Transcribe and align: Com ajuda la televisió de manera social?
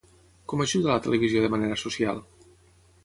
Com 0.53 0.63
ajuda 0.65 0.89
la 0.93 1.03
televisió 1.07 1.43
de 1.45 1.51
manera 1.57 1.77
social? 1.85 2.27